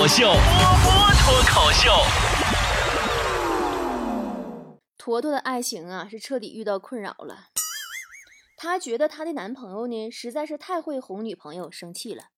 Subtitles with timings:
[0.00, 1.90] 口秀，波波脱口秀。
[4.96, 7.48] 坨坨的爱情啊，是彻底遇到困扰了。
[8.56, 12.28] 她觉得她的男朋友呢，实在是太会哄女朋友生气了。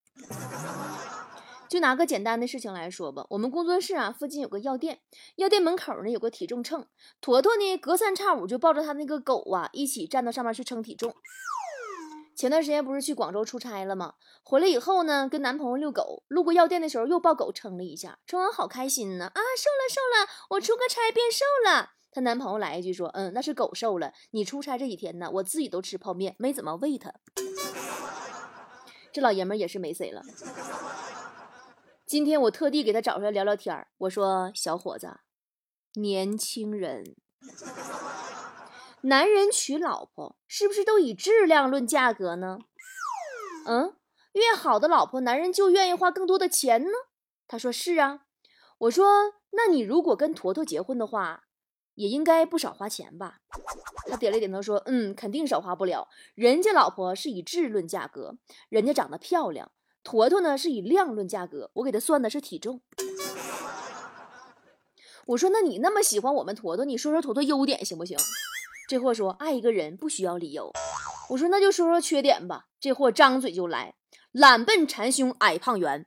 [1.69, 4.99] 就拿个简单的事情来说吧，我们工作室啊附近有个药店，
[5.37, 6.89] 药店门口呢有个体重秤，
[7.21, 11.15] 坨坨呢隔三差五就抱着他那个狗啊一起站到上面去称体重。
[12.43, 14.15] 前段时间不是去广州出差了吗？
[14.43, 21.91] 回来以后呢，跟男朋友遛狗，路过药店的时候又抱狗称了一下，称完好开心呢啊，瘦了瘦了，我出个差变瘦了。
[22.11, 27.15] 她男朋友来一句说，嗯，那是狗瘦了，你出差这几天呢，我自己都吃泡面，没怎么喂它。
[29.13, 30.23] 这老爷们也是没谁了。
[32.05, 33.87] 今天我特地给他找出来聊聊天儿。
[33.99, 35.21] 我说：“小伙子，
[35.95, 37.15] 年轻人，
[39.05, 42.59] 男人娶老婆是不是都以质量论价格呢？
[43.67, 43.97] 嗯，
[44.33, 46.91] 越好的老婆，男人就愿意花更多的钱呢。”
[47.49, 48.21] 他说：“是啊。”
[48.79, 51.45] 我说：“那你如果跟坨坨结婚的话，
[51.95, 53.39] 也应该不少花钱吧？”
[54.09, 56.09] 他点了点头说：“嗯，肯定少花不了。
[56.35, 58.37] 人家老婆是以质论价格，
[58.69, 59.73] 人家长得漂亮。”
[60.05, 62.83] 坨坨呢是以量论价格，我给他算的是体重。
[65.27, 68.17] 我说，那你那么喜欢我们坨坨，你说说坨坨优点行不行？
[68.93, 70.71] 这货说，爱一个人不需要理由。
[71.31, 72.67] 我说，那就说说缺点吧。
[72.79, 73.95] 这货张嘴就来，
[74.33, 76.05] 懒笨馋凶矮胖圆。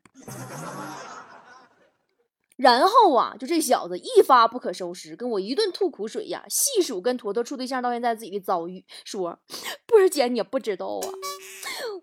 [2.55, 9.39] 然后啊，就这小子一发不可收拾，跟我一顿吐苦水呀，细数跟坨坨处对象到现在自己的遭遇，说
[9.87, 11.09] ：“波儿姐，你不知道啊。”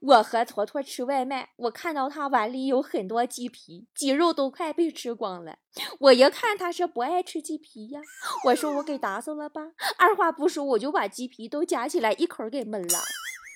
[0.00, 5.56] 我和坨坨吃外卖，我看到他碗里有很多鸡皮，鸡肉都快被吃光了。
[6.00, 8.00] 我一看他是不爱吃鸡皮呀，
[8.46, 12.98] 我说我给打扫了吧，二话不说我就把鸡皮都夹起来一口给闷了。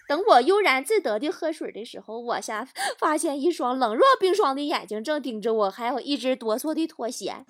[0.08, 7.44] 等我悠然自得的喝水的时候，我下发现一双冷若冰霜的眼睛正盯着我，还有一只哆嗦的拖鞋。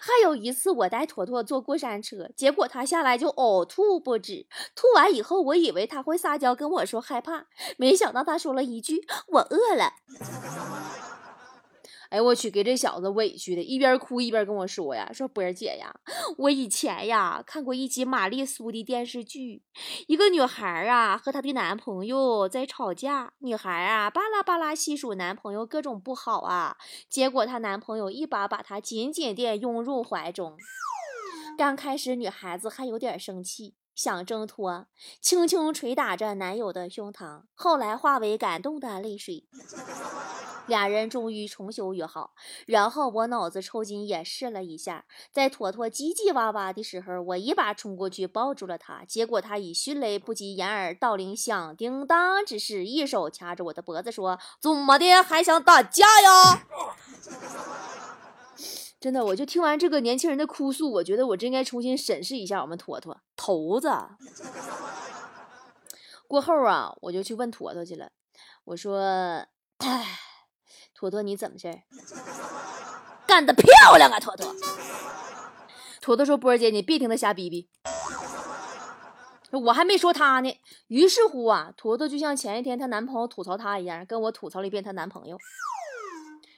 [0.00, 4.46] 还有一次，我带坨坨坐过山车，结果他下来就呕吐不止。
[4.74, 7.46] 吐完以后，我以为他会撒娇跟我说害怕，
[7.76, 9.92] 没想到他说了一句：“我饿了。”
[12.12, 15.90] 哎，我去，给这小子委屈的，一边哭一边跟我说呀：“说波儿姐呀，
[16.36, 19.62] 我以前呀看过一集玛丽苏的电视剧，
[20.06, 26.76] 一个女孩啊和她的男朋友在吵架，女孩啊巴拉巴拉细数男朋友各种不好啊，
[27.08, 30.58] 结果她男朋友一把把她紧紧地拥入怀中。
[31.56, 34.86] 刚开始女孩子还有点生气，想挣脱，
[35.22, 39.46] 轻轻捶打着男友的胸膛，后来化为感动的泪水。”
[40.72, 42.32] 俩人终于重修于好，
[42.66, 56.66] 然后我脑子抽筋也试了一下，在坨坨叽叽哇哇的时候，我一把冲过去抱住了他，结果他以迅雷不及掩耳盗铃响叮当之势，一手掐着我的脖子说：“怎么的，还想打架呀？”
[58.98, 63.92] 真的，我就听完这个年轻人的哭诉，我觉得我真应该重新审视一下我们坨坨头子。
[66.26, 68.10] 过后啊，我就去问坨坨去了，
[68.64, 69.44] 我说
[69.84, 70.18] ：“哎。”
[71.02, 71.82] 坨坨，你怎么事儿？
[73.26, 74.54] 干得漂亮啊，坨坨！
[76.00, 77.68] 坨坨说：“波儿姐，你别听他瞎逼逼。”
[79.50, 80.56] 我还没说他呢。
[80.86, 85.36] 于是乎啊，坨坨就像前一天她男朋友吐槽她一样，跟我吐槽了一遍她男朋友。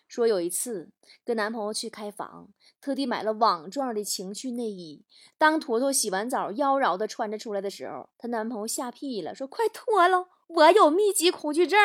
[0.07, 0.91] 说有一次
[1.25, 2.49] 跟男朋友去开房，
[2.83, 5.07] 特地买了网状的情趣内衣。
[5.39, 11.81] 当坨坨洗完澡，妖娆的穿着出来的时候，她男朋友吓屁了，说：“快脱了，我有密集恐惧症。”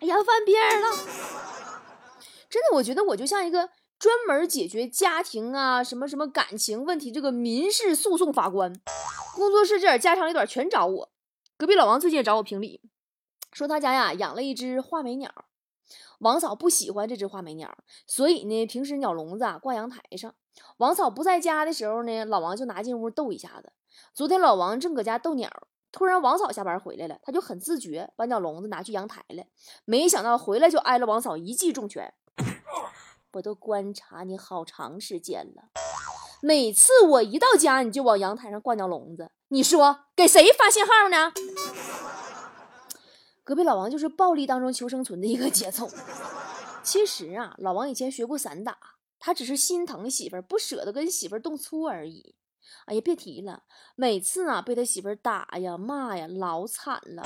[0.00, 0.88] 哎呀，翻篇了！
[2.48, 3.68] 真的，我觉得我就像一个
[3.98, 8.72] 专门解决家庭啊、什么什么感情问题这个民事诉讼法官。
[9.34, 11.10] 工作室这点家长里短全找我。
[11.58, 12.80] 隔壁老王最近也找我评理，
[13.52, 15.30] 说他家呀养了一只画眉鸟，
[16.20, 20.34] 王嫂不喜欢这只画眉鸟，所以呢，平时鸟笼子啊挂阳台上。
[20.78, 23.70] 王嫂不在家的时候呢，老王就拿进屋逗一下子。
[24.14, 25.50] 昨天老王正搁家逗鸟。
[25.92, 29.44] 突然，王嫂下班回来了，他就很自觉把鸟笼子拿去阳台了。
[29.84, 32.14] 没想到回来就挨了王嫂一记重拳。
[33.32, 35.70] 我都观察你好长时间了，
[36.42, 41.32] 每次我一到家你就往阳台上挂鸟笼子，你说给谁发信号呢？
[43.44, 45.88] 隔壁老王就是暴力当中求生存的一个节奏。
[46.82, 48.76] 其实啊，老王以前学过散打，
[49.20, 52.34] 他只是心疼媳妇儿，不舍得跟媳妇儿动粗而已。
[52.86, 53.62] 哎呀，别提了，
[53.96, 57.22] 每次啊被他媳妇打呀骂呀，老惨了，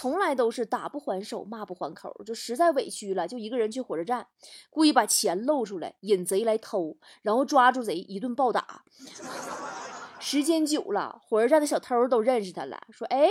[0.00, 4.26] 从来都是打不还手，骂不还口，就实在委屈了，就一个人去火车站，
[4.70, 8.84] 故意把钱露出来，引贼来偷，然后抓住贼一顿暴打。
[10.20, 13.28] 时间久了，火车站的小偷都认识他了，说：“哎，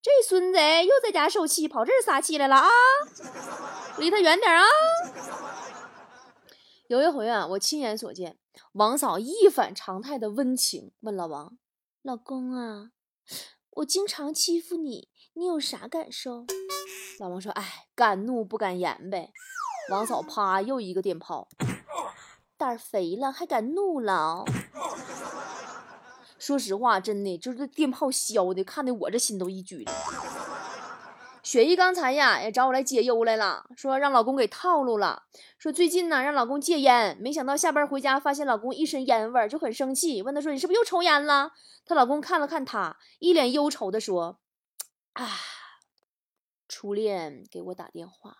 [0.00, 2.68] 这孙子又在家受气，跑这儿撒气来了啊！”
[3.98, 4.62] 离他远点啊！
[6.88, 8.38] 有一回啊，我亲眼所见，
[8.72, 11.58] 王嫂一反常态的温情问老王
[12.02, 12.92] ：“老公啊，
[13.70, 16.46] 我经常欺负你，你有啥感受？”
[17.18, 19.32] 老王说：“哎，敢怒不敢言呗。”
[19.90, 21.48] 王嫂啪又一个电炮，
[22.56, 24.44] 胆肥了还敢怒了？
[26.38, 29.92] 说实话，真的就是电炮削的，看的我这心都一拘了。
[31.46, 35.26] 雪姨刚才呀也找我来解忧来了，说让老公给套路了，
[35.58, 41.52] 说最近呢让老公戒烟，没想到下班回家发现老公一身烟味儿，就很生气，问他说你是不是又抽烟了？
[41.84, 44.40] 她老公看了看她，一脸忧愁的说
[45.14, 45.24] ：“啊，
[46.66, 48.38] 初恋给我打电话，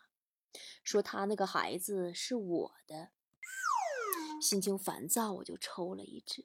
[0.82, 3.10] 说他那个孩子是我的。”
[4.40, 6.44] 心情烦躁，我就抽了一支。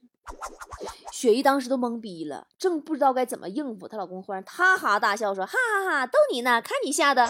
[1.11, 5.51] 雪姨当时都懵逼了，正不知道该怎么应付，她老公忽然哈哈大笑说：“哈
[5.85, 7.29] 哈哈，逗你呢，看你吓的。”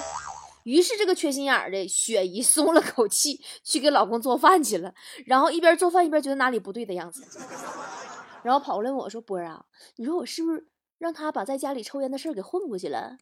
[0.63, 4.93] 于是这个缺心眼儿的雪姨松了口气，去给老公做饭去了。
[5.25, 7.25] 然后一边做饭一边觉得哪里不对的样子，
[8.43, 9.65] 然后跑过来问我说：“波儿啊，
[9.95, 10.67] 你说我是不是
[10.99, 13.17] 让他把在家里抽烟的事儿给混过去了？”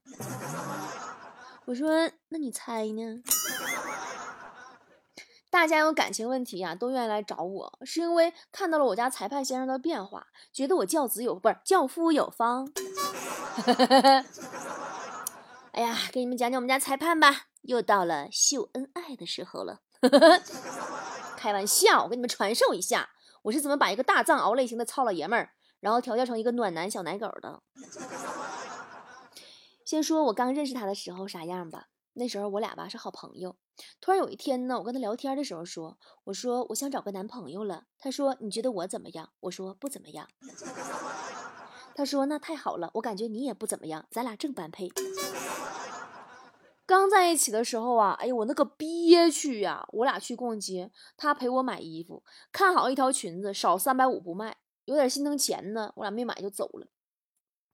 [1.65, 3.24] 我说：“那你猜呢？”
[5.51, 12.72] 大家有感情问题啊，都愿意来找我，是因为看到了我家裁判先生的变化，觉得我教子有不是教夫有方。
[15.74, 19.80] 哎呀，给你们讲讲我们家裁判吧，又到了秀恩爱的时候了。
[21.36, 23.10] 开玩笑，我给你们传授一下，
[23.44, 25.50] 我是怎么把一个大藏獒类型的糙老爷们儿，
[25.80, 27.62] 然后调教成一个暖男小奶狗的。
[29.84, 33.56] 先说我刚认识他的时候啥样吧，那时候我俩吧是好朋友。
[34.01, 40.27] 突然有一天呢，我跟他聊天的时候说：“我说我想找个男朋友了。”他说：“你觉得我怎么样？”我说：“不怎么样。”
[41.95, 44.89] 他说：“那太好了，我感觉你也不怎么样，咱俩正般配。”
[46.85, 49.87] 刚在一起的时候啊，哎呦我那个憋屈呀！
[49.91, 56.87] 我俩去逛街，他陪我买衣服，看好一条裙子少三百五不卖，有点心疼钱呢，我俩没买就走了。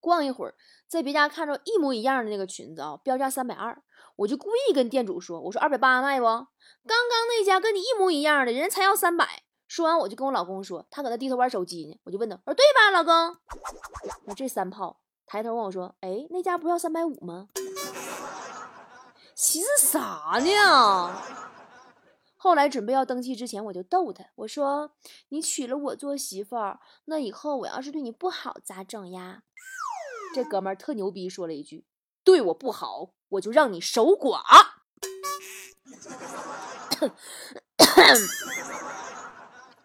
[0.01, 0.55] 逛一会儿，
[0.85, 3.81] 在别家看着一模一样的那个裙子啊，标价三百二，
[4.17, 6.25] 我就故意跟店主说：“我说二百八卖不？
[6.25, 13.37] 刚刚那家跟你一模一样的，人才要三百。”说完我就跟我老公说，他搁那低头玩手机呢，我就问他：“我说对吧，老公？”
[14.27, 17.49] 我这三炮抬头问我说：“哎，那家不要三百五吗？”
[19.35, 21.21] 寻思啥呢？
[22.37, 24.91] 后来准备要登记之前，我就逗他，我说
[25.29, 29.41] ：“你娶了我做媳妇儿，那以后我要是对你不好咋整呀？”
[30.35, 31.85] 这哥们儿特牛逼，说了一句
[32.23, 34.41] ：“对我不好，我就让你守寡。”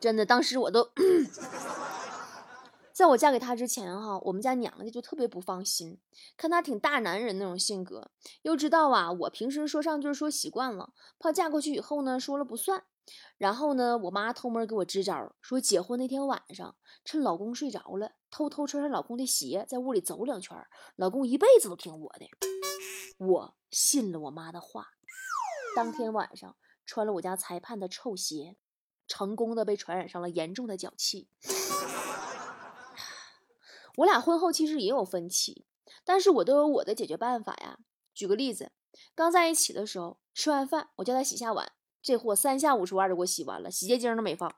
[0.01, 0.91] 真的，当时我都，
[2.93, 5.99] 在我嫁给他之前哈，我们家娘家就特别不放心，
[6.37, 8.11] 看他挺大男人那种性格，
[8.43, 12.85] 又知道啊，我平时说上句说习惯了，怕嫁过去以后呢说了不算。
[13.39, 20.57] 然后呢，我妈偷摸给我支招，说结婚那天晚上，趁老公睡着了，偷偷穿上老公的鞋，在屋里走两圈，
[20.97, 22.27] 老公一辈子都听我的。
[23.19, 24.89] 我信了我妈的话，
[25.75, 26.57] 当天晚上
[26.87, 28.57] 穿了我家裁判的臭鞋，
[29.09, 31.29] 成功的被传染上了严重的脚气。
[33.97, 35.67] 我俩婚后其实也有分歧，
[36.05, 37.79] 但是我都有我的解决办法呀。
[38.15, 38.73] 举个例子，
[39.15, 41.73] 刚在一起的时候，吃完饭我叫他洗下碗。
[42.03, 44.53] 这货三下五除二就给我洗完了，洗洁精都没放。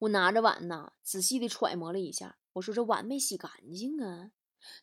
[0.00, 4.30] 我拿着碗呢，仔细的揣摩了一下，我说这碗没洗干净啊。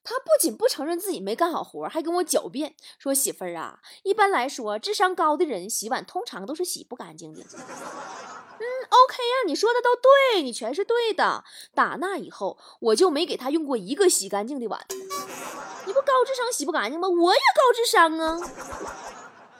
[0.03, 11.43] 他不仅不承认自己没干好活，还跟我狡辩说：“媳妇儿啊，一般来说，智商高的人洗碗通常都是洗不干净的。”嗯，OK 呀，你说的都对，你全是对的。
[11.75, 14.83] 打那以后，我就没给他用过一个洗干净的碗。
[15.85, 17.07] 你不高智商洗不干净吗？
[17.07, 18.39] 我也高智商啊。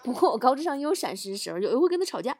[0.07, 2.37] 不过我高智商也有闪失的时候，有一回跟他吵架，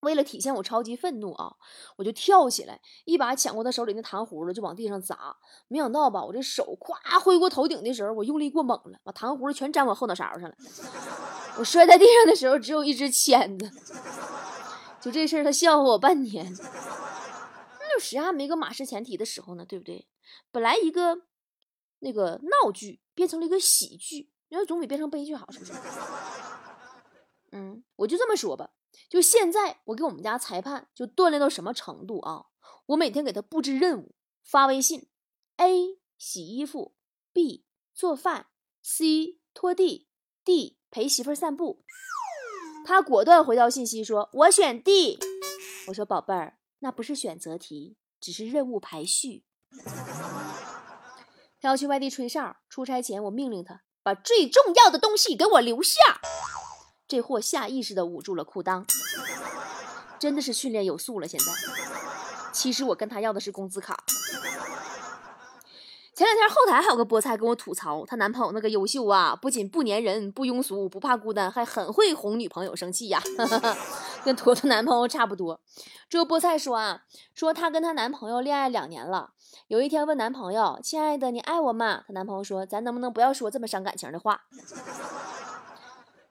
[0.00, 1.54] 为了体现我超级愤怒啊，
[1.96, 5.36] 我就跳起来，一把抢过他手里那糖葫芦就往地上砸。
[5.68, 10.54] 没想到吧，我这手咵挥过头顶的时候，我用力过猛了，把糖葫芦全粘我后脑勺上了。
[11.56, 13.70] 我摔在地上的时候只有一只签子。
[15.00, 16.52] 就这事儿，他笑话我半天。
[16.52, 19.64] 那有谁还没个马失前蹄的时候呢？
[19.64, 20.08] 对不对？
[20.50, 21.22] 本来一个
[22.00, 24.30] 那个闹剧变成了一个喜剧。
[24.52, 25.72] 你要总比变成悲剧好，是不是？
[27.52, 28.70] 嗯，我就这么说吧。
[29.08, 32.46] 就现在，我给我们家裁判就锻炼到什么程度啊？
[32.86, 35.08] 我每天给他布置任务，发微信
[35.56, 36.94] ：A 洗衣服
[37.32, 37.64] ，B
[37.94, 38.46] 做饭
[38.82, 40.08] ，C 拖地
[40.44, 41.84] ，D 陪媳妇儿散步。
[42.84, 45.18] 他果断回到信息说：“我选 D。”
[45.88, 49.44] 我说：“宝贝儿，那不是选择题，只是任务排序。”
[51.60, 53.82] 他要去外地吹哨，出差前我命令他。
[54.02, 56.00] 把最重要的东西给我留下。
[57.10, 58.84] 这货下意识的捂住了裤裆，
[60.16, 61.26] 真的是训练有素了。
[61.26, 61.46] 现在，
[62.52, 64.04] 其实我跟他要的是工资卡。
[66.14, 73.20] 前两天后台还有个菠菜跟我吐槽，她男朋友那个优秀啊，不仅不粘人、不庸俗、不怕孤单，还很会哄女朋友生气呀，
[74.22, 75.60] 跟坨坨男朋友差不多。
[76.08, 77.02] 这个菠菜说啊，
[77.34, 79.30] 说她跟她男朋友恋爱两年了，
[79.66, 84.42] 有一天问男朋友：“亲爱的，你爱我吗？”她男朋友说：“咱能不能不要说这么伤感情的话？”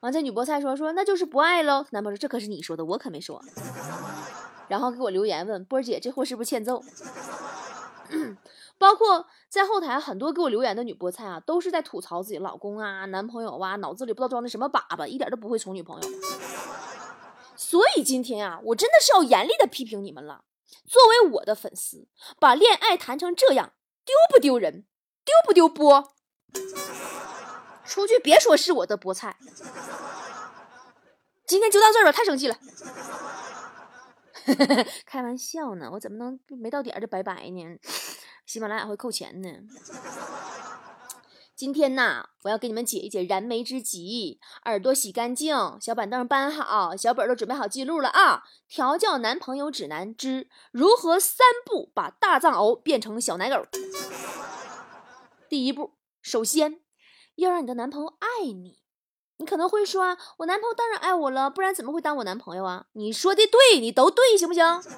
[0.02, 3.44] 完，这女菠菜说：“说那就是不爱喽。”男朋友说：“这可是你说的，我可没说。
[4.70, 6.84] ”然后给我留言问波儿姐，这货是不是欠揍？
[8.78, 16.10] 包括在后台很多给我留言的女菠菜啊，都是在吐槽自己老公啊、男朋友啊，脑子里不知道装的什么粑粑，一点都不会宠女朋友。
[17.58, 20.46] 所以今天啊，我真的是要严厉的批评你们了。
[20.88, 22.08] 作为我的粉丝，
[22.40, 23.74] 把恋爱谈成这样，
[24.06, 24.86] 丢不丢人？
[25.26, 26.14] 丢不丢波？
[27.90, 29.36] 出去别说是我的菠菜。
[31.48, 32.56] 今天就到这儿了，太生气了。
[35.08, 37.80] 开玩笑呢，我怎么能没到点儿就拜拜呢？
[38.46, 39.50] 喜马拉雅会扣钱呢。
[41.56, 44.40] 今天呐，我要给你们解一解燃眉之急。
[44.66, 48.44] 耳朵洗干净，小板凳搬好，小本都准备好记录了啊！
[48.68, 53.66] 调教男朋友指南之如何三步把大藏獒变成小奶狗。
[55.50, 56.80] 第一步，首先
[57.40, 58.80] 要让你的男朋友爱你。
[59.38, 62.88] 你可能会说啊，我男朋友当然爱我了，不然怎么会当我男朋友啊？
[62.92, 64.64] 你说的对，你都对，行不行？
[64.82, 64.92] 对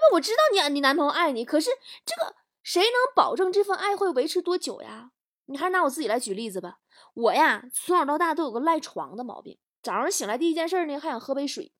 [0.00, 0.06] 吧？
[0.12, 1.70] 我知道你你男朋友爱你，可是
[2.04, 5.12] 这个谁能保证这份爱会维持多久呀？
[5.46, 6.80] 你还是拿我自己来举例子吧。
[7.14, 11.72] 我呀，从小到大都有个赖床的毛病，早上醒来第一件事呢，还想喝杯水，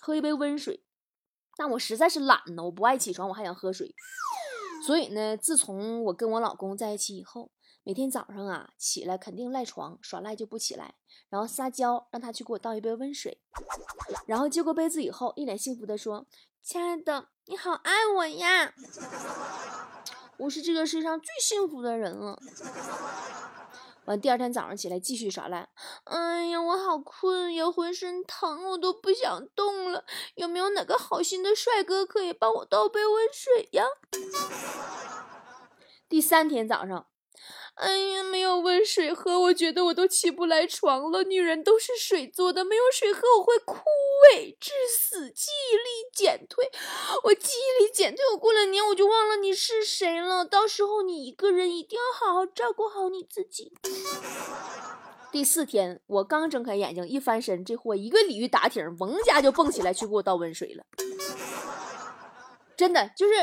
[0.00, 0.82] 喝一杯温水。
[1.56, 3.94] 但我实在是懒呢，我不爱起床，我还想喝水。
[4.84, 7.50] 所以呢，自从我跟我老公在一起以后，
[7.86, 10.96] 每天早上啊起来肯定赖床耍赖就不起来，
[11.28, 13.40] 然后撒娇让他去给我倒一杯温水，
[14.26, 16.26] 然后接过杯子以后，一脸幸福的说
[16.60, 18.74] ：“亲爱的。”你好，爱我呀！
[20.38, 22.42] 我是这个世上最幸福的人了。
[24.06, 25.68] 完，第二天早上起来继续耍赖。
[26.02, 30.04] 哎呀，我好困呀，浑身疼，我都不想动了。
[30.34, 33.84] 有没有哪个好心的帅哥可以帮我倒杯温水呀？
[36.08, 37.06] 第三天早上。
[37.76, 41.22] 哎呀，没有温水喝，我觉得我都起不来床了。
[41.24, 43.76] 女人都是水做的，没有水喝我会枯
[44.34, 46.70] 萎致死，记忆力减退。
[47.24, 50.42] 我记忆力减退，我过两年我就忘了你是谁了。
[50.42, 53.74] 到时候你一个人一定要好好照顾好你自己。
[55.30, 60.84] 第四天，我刚睁开眼睛，一翻身，这货一个鲤鱼打挺，嗡家就蹦起来去给我倒温水了。
[62.74, 63.34] 真的就是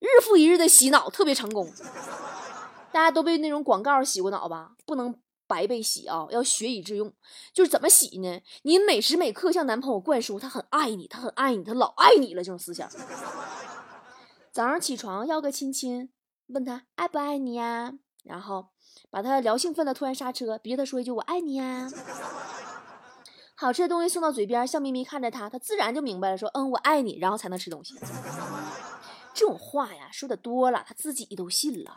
[0.00, 1.72] 日复一日的洗脑，特别成功。
[2.92, 4.72] 大家都被那种广告洗过脑吧？
[4.84, 5.14] 不能
[5.46, 7.12] 白被洗啊，要学以致用。
[7.52, 8.40] 就是怎么洗呢？
[8.62, 12.88] 你每时每刻向男朋友灌输他很爱你，他很爱你，他老爱你了这种思想。
[14.52, 16.10] 早上起床要个亲亲，
[16.48, 17.92] 问他爱不爱你呀？
[18.24, 18.68] 然后
[19.10, 21.88] 把他聊兴奋了，突然刹车，逼他说一句我爱你呀。
[23.54, 27.94] 好吃的东西送到嘴边，笑眯眯看着他，他自然就明白了，说嗯我爱你，然后才能吃东西。
[29.32, 31.96] 这种话呀，说的多了，他自己都信了。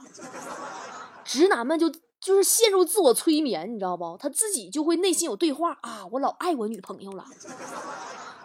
[1.26, 1.90] 直男们就
[2.20, 4.18] 就是陷入自我催眠，你知道不？
[4.18, 7.26] 他自己就会内心有对话啊，我老爱我女朋友了，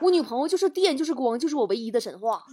[0.01, 2.45] 我女朋友就是电就是光就是我唯一的神话，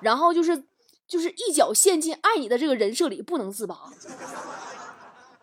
[0.00, 0.66] 然后就是
[1.08, 3.92] 就是一脚陷进爱你的这个人设里不能自拔，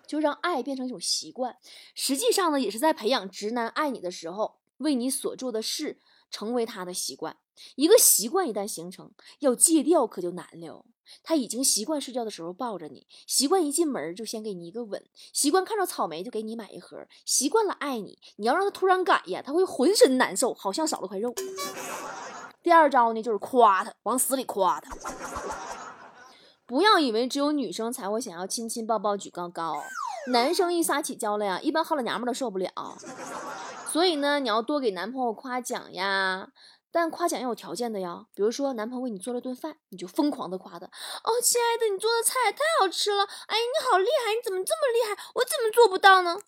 [0.07, 1.57] 就让爱变成一种习惯。
[1.93, 7.37] 实际上呢，也是在培养直男爱你的时候为你所做的事成为他的习惯。
[7.75, 10.85] 一个习惯一旦形成，要戒掉可就难了。
[11.23, 18.19] 他已经习惯睡觉的时候抱着你，习惯一进门就先给你一个吻，习惯看到草莓就给你买一盒，习惯了爱你。
[18.37, 21.33] 你要让他突然改呀，他会浑身难受，好像少了块肉。
[22.61, 24.95] 第二招呢，就是夸他，往死里夸他。
[26.65, 29.75] 不要以为只有女生才会想要亲亲抱抱举高高，
[30.31, 32.71] 男生一撒起娇来呀，一般好老娘们都受不了。
[33.91, 36.49] 所以呢，你要多给男朋友夸奖呀。
[36.93, 46.39] 但夸奖要有条件的呀，比如说男朋友为你做了顿饭，你就疯狂的夸他，哦，亲爱的，你做的菜太好吃了，哎，你好厉害，你怎么这么厉害，我怎么做不到呢？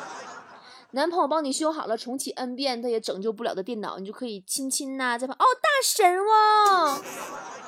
[0.92, 7.02] 男朋友帮你修好了重启 N 遍他也拯救不了的电脑，你就可以亲亲呐，在旁，哦，大神哦。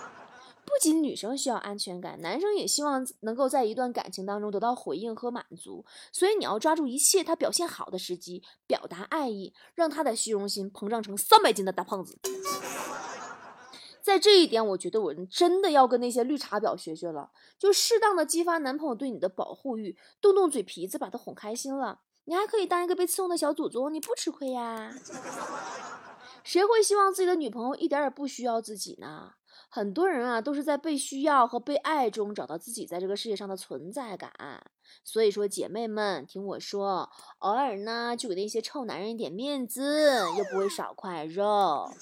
[0.69, 5.83] 不仅女生需要安全感，男生也希望能够在一段感情当中得到回应和满足。
[6.13, 12.19] 所以你要抓住一切他表现好的时机，表达爱意，让他的虚荣心膨胀成三百斤的大胖子。
[14.03, 22.01] 在这一点，我觉得我真的要跟那些绿茶婊学学了，就适当的激发男朋友对你的保护欲，动动嘴皮子把他哄开心了。
[22.25, 24.95] 你还可以当一个被伺候的小祖宗，你不吃亏呀。
[26.45, 29.33] 谁会希望自己的女朋友一点也不需要自己呢？
[29.71, 34.33] 很多人啊，都是在被需要和被爱中找到自己在这个世界上的存在感。
[35.05, 41.93] 所以说，姐妹们听我说，偶尔呢，就给那些臭男人一点面子，又不会少块肉。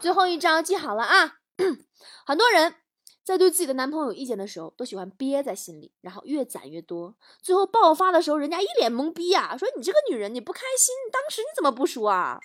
[0.00, 1.36] 最后一招记好了啊！
[2.26, 2.74] 很多人
[3.22, 12.40] 在对自己的男朋友有意见的时候，都喜欢憋在心里，然后越攒越多，最后爆发的时候，人家一脸懵逼啊，说你这个女人，你不开心，当时你怎么不说啊？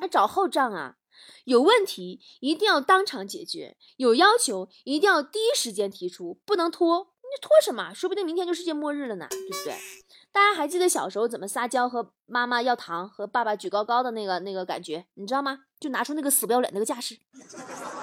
[0.00, 0.96] 还找后账啊？
[1.44, 7.08] 有问题一定要当场解决，有要求一定要第一时间提出，不能拖。
[7.22, 7.94] 你拖什么？
[7.94, 9.76] 说不定明天就世界末日了呢，对不对？
[10.32, 15.60] 大家还记得小时候怎么撒娇和妈妈要糖，和爸爸举高高的那个那个感觉，你知道吗？
[15.78, 17.18] 就拿出那个死不要脸那个架势。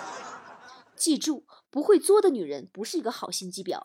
[0.95, 3.81] 记住，不会作的女人不是一个好心机婊。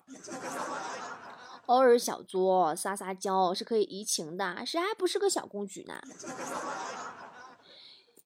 [1.67, 6.01] 偶尔小作撒撒娇是可以移情的，谁还不是个小公举呢？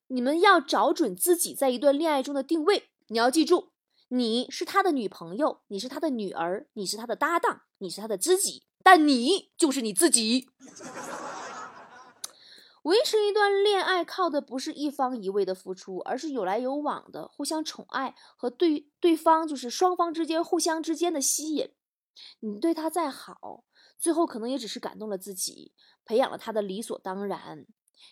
[0.08, 2.90] 你们要找准自己在一段恋爱中的定位。
[3.08, 3.72] 你要记住，
[4.08, 10.48] 你是他的女朋友，你是他的女儿，你是他的搭档，你是他的知己，但你就是你自己。
[12.82, 21.72] 维持一段恋爱靠的不是一方一味的付出，而是有来有往的互相宠爱和对对方就是双方之间互相之间的吸引。
[22.38, 23.64] 你对他再好，
[23.98, 25.72] 最后可能也只是感动了自己，
[26.04, 27.66] 培养了他的理所当然。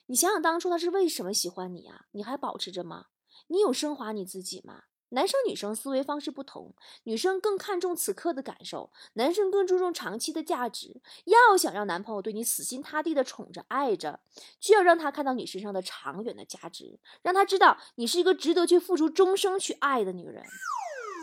[0.07, 2.07] 你想想当初他是为什么喜欢你啊？
[2.13, 3.07] 你还保持着吗？
[3.49, 4.85] 你有升华你自己吗？
[5.11, 6.75] 男生女生思维方式不同，
[7.05, 11.01] 女生更看重此刻的感受，男生更注重长期的价值。
[11.27, 14.19] 要想让男朋友对你死心塌地的宠着爱着，
[14.59, 20.43] 就要让他看到你身上的长远的价值，让他知道你是一个值得去付出终生去爱的女人。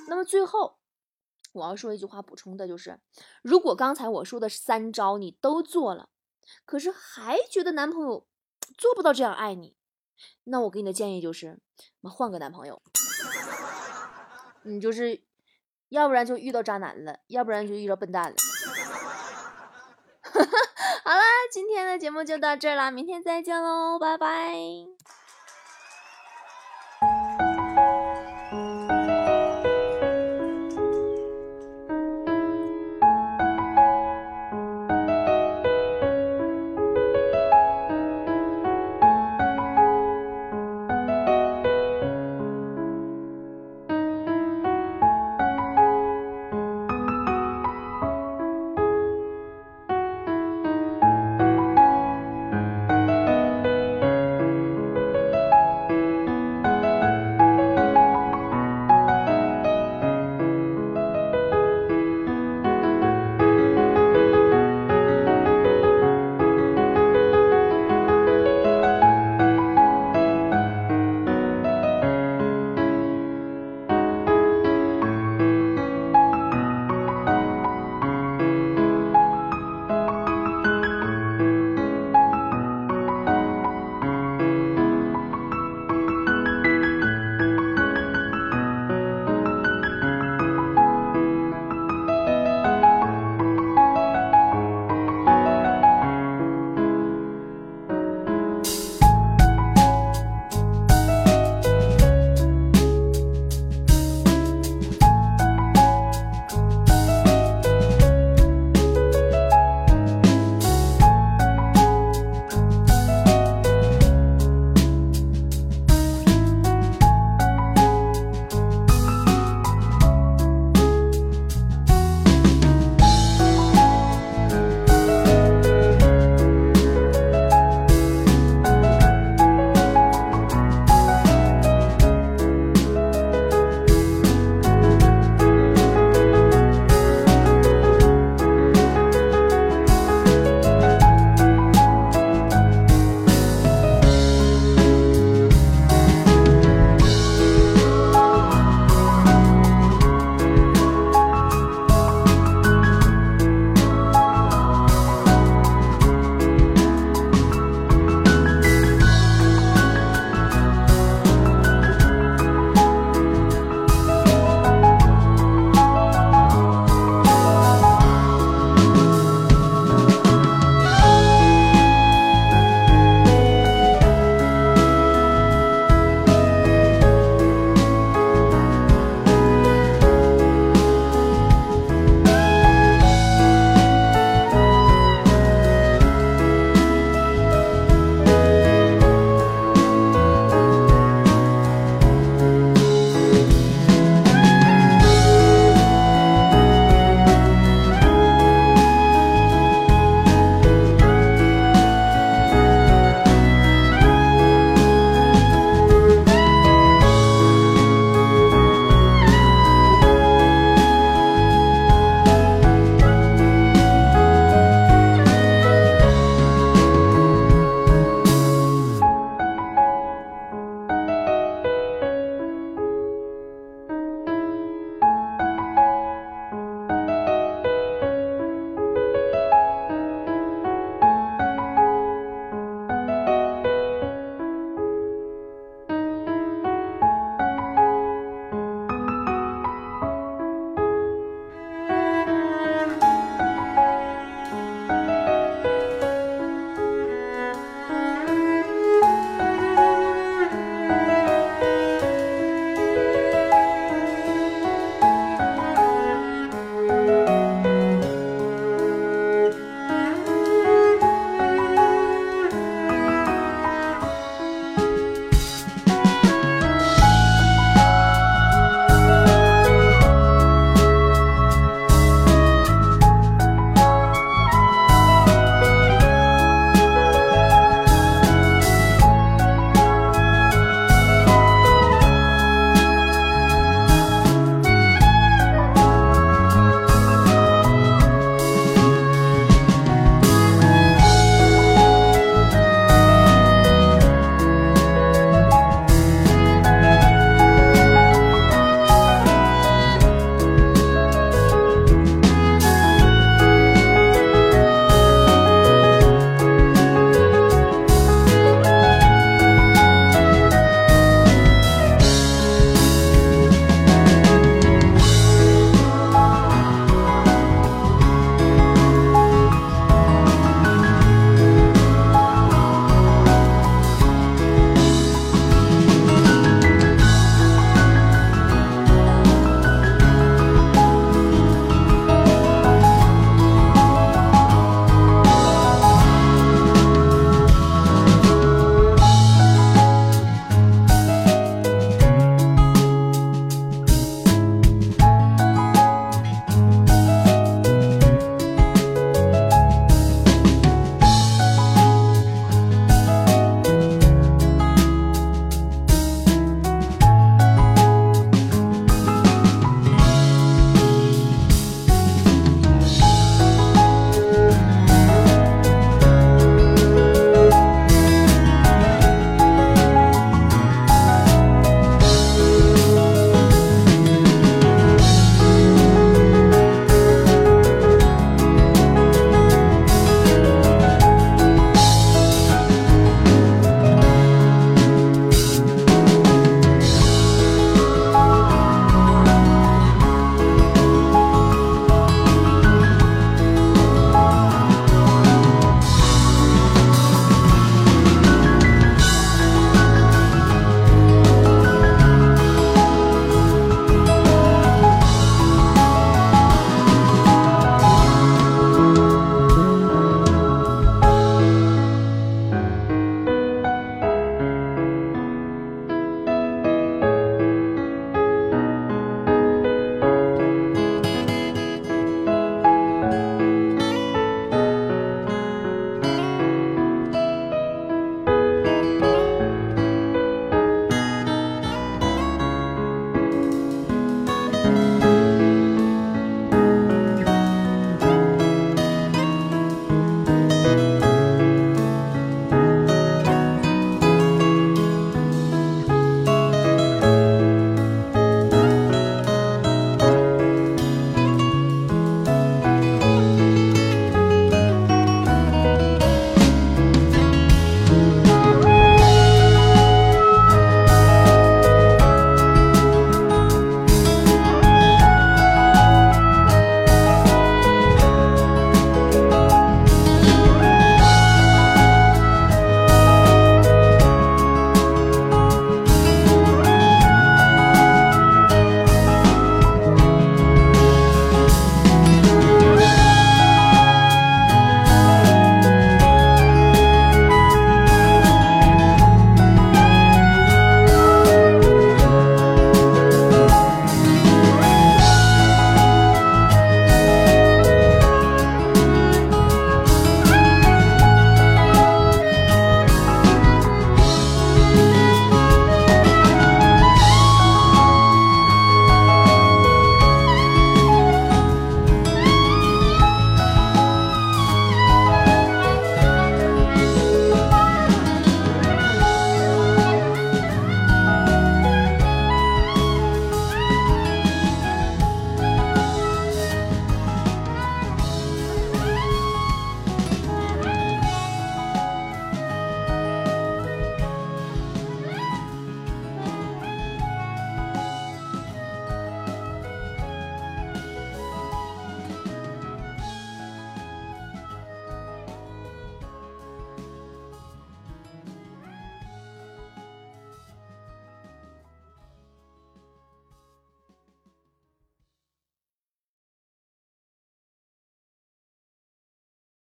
[0.07, 0.77] 那么最后，
[1.51, 2.97] 我要说一句话补充的就是：
[3.41, 6.09] 如果刚才我说的三招你都做了，
[6.63, 8.25] 可是还觉得男朋友。
[8.77, 9.75] 做不到这样爱你，
[10.45, 11.59] 那我给你的建议就是，
[12.01, 12.81] 我们换个男朋友。
[14.63, 15.23] 你就是，
[15.89, 18.35] 要不然就遇到渣男了，要不然就遇到笨蛋了。
[21.03, 24.55] 好啦，今天的节目就到这儿啦，明天再见喽，拜拜。